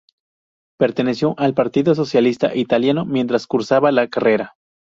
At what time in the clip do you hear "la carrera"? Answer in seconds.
3.91-4.55